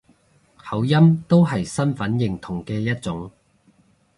[0.57, 3.29] 口音都係身份認同嘅一種